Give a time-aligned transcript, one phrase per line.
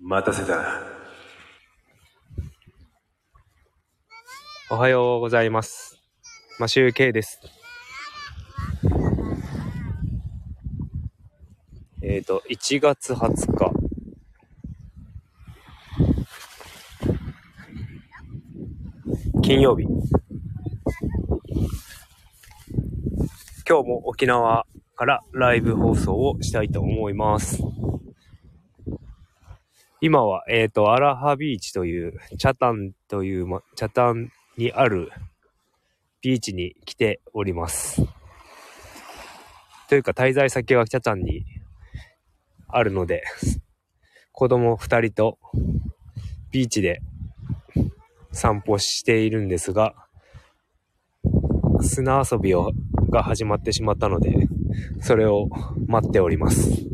[0.00, 0.80] 待たせた。
[4.70, 5.98] おはようございます。
[6.60, 7.40] マシューケイです。
[12.00, 13.72] えっ、と、1月20日。
[19.42, 19.84] 金曜日。
[23.68, 27.62] 今日も沖縄からライブ放送をしたいと思います。
[30.00, 35.10] 今は、えっ、と、アラハビーチという、チャタンという、ま、チャタンにある
[36.22, 38.02] ビーチに来ております。
[39.88, 41.44] というか滞在先は北ちゃんに
[42.68, 43.24] あるので、
[44.30, 45.38] 子供二人と
[46.52, 47.00] ビーチで
[48.30, 49.94] 散歩しているんですが、
[51.80, 52.70] 砂遊びを
[53.10, 54.48] が始まってしまったので、
[55.00, 55.48] それを
[55.86, 56.88] 待っております。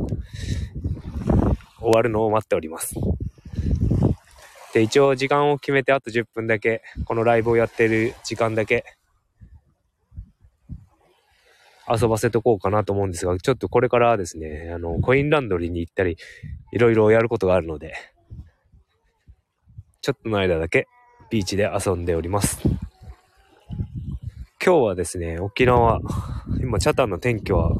[1.84, 2.94] 終わるのを待っております。
[4.74, 8.84] で、一応時間を決めてあと10分だけ、このライブをやってる時間だけ、
[11.88, 16.16] 遊ばせとこうかなと思うんですが、ちょっとこれからですね、あの、コインランドリーに行ったり、
[16.72, 17.94] いろいろやることがあるので、
[20.00, 20.86] ちょっとの間だけ
[21.30, 22.60] ビーチで遊んでおります。
[24.64, 26.00] 今日はですね、沖縄、
[26.60, 27.70] 今、チャタンの天気は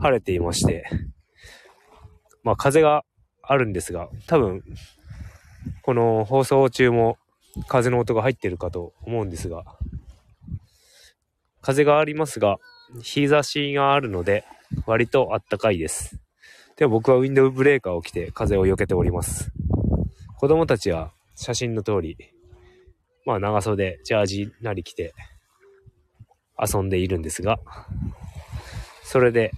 [0.00, 0.84] 晴れていまして、
[2.42, 3.04] まあ風が
[3.42, 4.62] あるんですが、多分
[5.82, 7.18] この放送中も
[7.68, 9.64] 風の音が入ってるかと思うんですが、
[11.60, 12.58] 風がありますが、
[13.02, 14.44] 日差しがあるので、
[14.86, 16.18] 割とあったかいです。
[16.76, 19.52] でも僕はウィンドウブレーカーを着て風を避けております。
[20.38, 22.16] 子供たちは写真の通り、
[23.24, 25.14] まあ長袖、ジャージなり着て
[26.58, 27.60] 遊んでいるんですが、
[29.04, 29.52] それで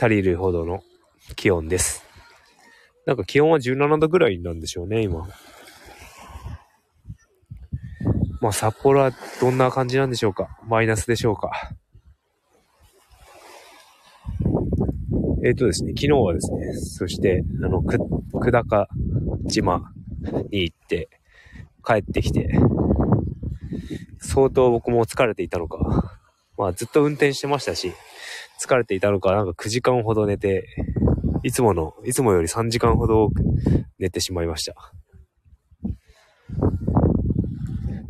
[0.00, 0.82] 足りるほどの
[1.34, 2.07] 気温です。
[3.08, 5.26] なんか気温は17度ぐらいなんでしょうね、今。
[8.42, 10.58] まあ札幌はどんな感じなんでしょうか？
[10.66, 11.50] マイナスでしょうか？
[15.42, 17.96] えっ、とですね、昨日はですね、そして、あの、く、
[18.34, 18.88] 久高
[19.46, 19.90] 島
[20.50, 21.08] に行って、
[21.82, 22.58] 帰ってきて、
[24.18, 26.18] 相当僕も疲れていたのか、
[26.58, 27.94] まあずっと運転してましたし、
[28.62, 30.66] 疲れていたのか、なんか9時間ほど寝て、
[31.42, 33.30] いつもの、いつもより3時間ほど
[33.98, 34.74] 寝てしまいました。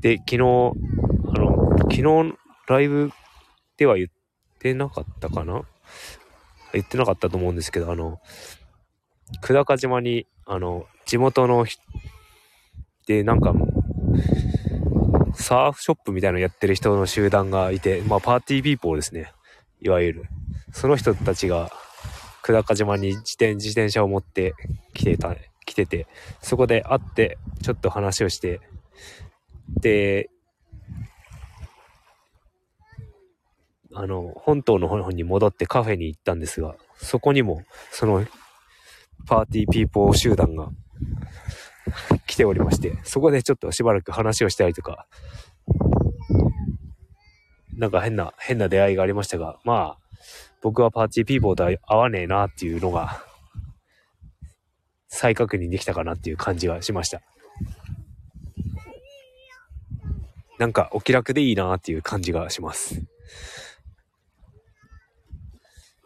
[0.01, 0.43] で、昨日、あ
[1.39, 3.11] の、昨日ライブ
[3.77, 4.09] では言っ
[4.59, 5.63] てなかったかな？
[6.73, 8.21] 言ってなかったと思うんですけど、あの、
[9.43, 11.67] 久高島に、あの、地元の、
[13.07, 13.55] で、なんか、
[15.35, 19.33] サーフショップみたいなのやってる人の集団がいて、まあ、パーティーピーポーですね。
[19.81, 20.25] いわゆる。
[20.73, 21.71] その人たちが、
[22.49, 24.55] 久高島に自転、自転車を持って
[24.95, 25.37] 来てた、
[25.67, 26.07] 来てて、
[26.41, 28.63] そこで会って、ちょっと話をして、
[29.83, 30.31] で、
[33.93, 38.25] あの、本島の方に戻ってカフェに行ったんですが、そこにも、その、
[39.27, 40.71] パーティーピーポー集団が
[42.27, 45.07] 来ておりまして、そこでちょっとしばらく話をしたりとか、
[47.75, 50.08] なんか変な、変な出会いがありましたが、まあ、
[50.61, 53.23] 僕はパーティーピーポーとは合わねえなっていうのが、
[55.09, 57.23] 再確認できたかなっていう感じはしました。
[60.59, 63.01] なんかお気楽でいいなっていう感じがします。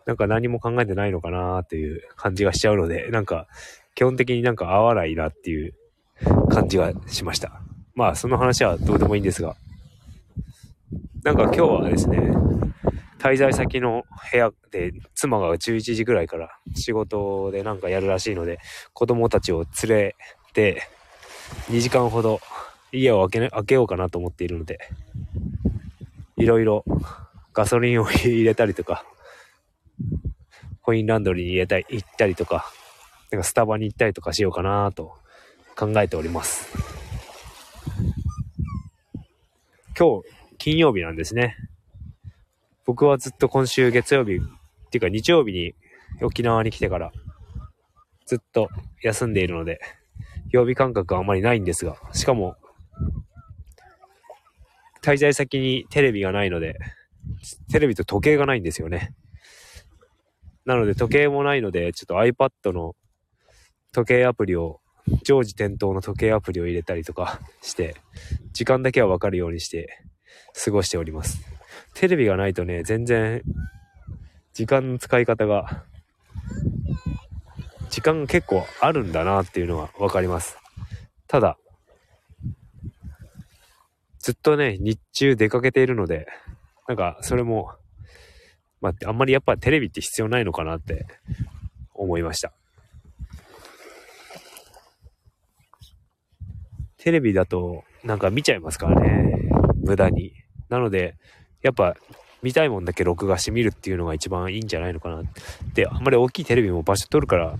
[0.04, 3.46] なんか何も考えてないのかなっていう感じがしちゃうので、なんか
[3.94, 5.74] 基本的になんか合わないなっていう
[6.50, 7.62] 感じがしました。
[7.94, 9.56] まあその話はどうでもいいんですが、
[11.22, 12.18] なんか今日はですね、
[13.22, 14.02] 滞在先の
[14.32, 18.58] 部屋で妻が11時ぐらいから仕事でなんかやるらしいので、
[18.94, 20.16] 子供たちを連れ
[20.52, 20.82] て
[21.70, 22.40] 2時間ほど
[22.90, 24.80] 家を開け,、ね、開けようかなと思っているので、
[26.36, 26.84] いろいろ
[27.54, 29.04] ガソリンを入れたりとか、
[30.82, 32.72] コインランドリーに入れたい、行ったりとか、
[33.30, 35.14] なんかスタバに行ったりとかしようかなと
[35.76, 36.76] 考えております。
[39.96, 40.28] 今日、
[40.58, 41.56] 金曜日なんですね。
[42.84, 44.38] 僕はずっと今週月曜日、っ
[44.90, 45.75] ていうか日曜日に
[46.20, 47.12] 沖縄に来てから、
[48.26, 48.69] ずっと
[49.02, 49.81] 休んでいるので、
[50.50, 52.56] 曜日感覚はあまりないんですが、しかも、
[55.02, 56.79] 滞在先にテレビがないので、
[57.70, 59.14] テレビと時計がないんですよね。
[60.64, 62.94] なので時計もないので、ちょっと iPad の
[63.93, 64.81] 時計アプリを、
[65.25, 67.96] 常時点灯の時計アプリを入れたりとかして、
[68.52, 69.99] 時間だけはわかるようにして
[70.64, 71.51] 過ごしております。
[71.94, 73.42] テレビがないとね、全然
[74.52, 75.84] 時間の使い方が
[77.92, 80.56] 時間が結構あるんだなっていうのはわかります。
[81.28, 81.58] ただ、
[84.19, 86.26] ずっとね、日中出かけているので、
[86.88, 87.70] なんかそれも、
[88.80, 91.06] まあ、あんまりやっぱテレビって必要ないのかなって
[91.94, 92.52] 思いました。
[96.96, 99.50] テレビだとなんか見ちゃいますからね。
[99.84, 100.32] 無駄に。
[100.70, 101.16] なので、
[101.62, 101.94] やっぱ
[102.43, 105.23] 見たいもんだけ録画して見るっていうのが一番いいんじゃないのかな。
[105.75, 107.56] で、あんまり大きいテレビも場所取るから、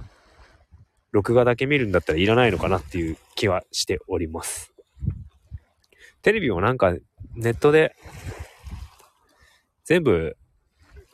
[1.13, 4.73] 録画だけ見るんだったらいらないのかなっていう気はしております。
[6.23, 6.95] テレビもなんか
[7.35, 7.95] ネットで
[9.85, 10.37] 全部、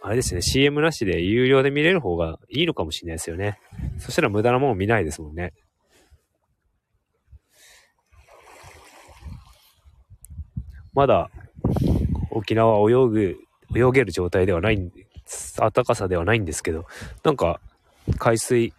[0.03, 3.59] あれですね、CM なしで有料で見れる方がいいのかもしれないですよね。
[3.99, 5.53] そしたら無駄なもん見ないですもんね。
[10.95, 11.31] まだ
[12.39, 13.37] 沖縄泳ぐ
[13.75, 14.93] 泳げる状態ではない、
[15.57, 16.87] 暖かさではないんですけど、
[17.25, 17.61] なんか、
[18.19, 18.73] 海水、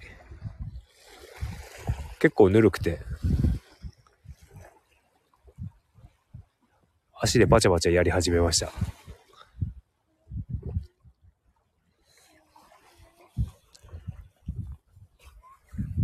[2.20, 3.00] 結構ぬるくて、
[7.14, 8.72] 足でバチャバチャやり始めました。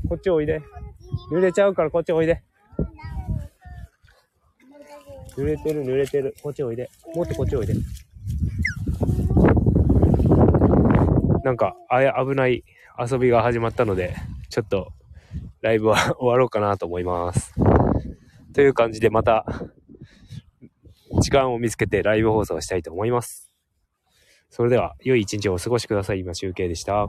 [0.09, 0.61] こっちおいで。
[1.31, 2.43] 濡れちゃうからこっちおいで。
[5.37, 6.35] 濡れてる濡れてる。
[6.41, 6.89] こっちおいで。
[7.13, 7.73] もってこっちおいで。
[11.43, 12.63] なんか、あや、危ない
[12.99, 14.15] 遊びが始まったので、
[14.49, 14.93] ちょっと、
[15.61, 17.53] ライブは 終わろうかなと思います。
[18.53, 19.45] という感じで、また、
[21.21, 23.51] 時間を見つけてライブ放送したいと思います。
[24.49, 26.21] それでは、良い一日をお過ごしください。
[26.21, 27.07] 今、集計でした。